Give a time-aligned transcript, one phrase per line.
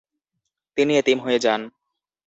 [0.77, 1.61] তিনি এতিম হয়ে যান।